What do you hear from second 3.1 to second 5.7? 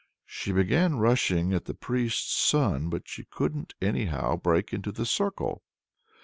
couldn't anyhow break into the circle.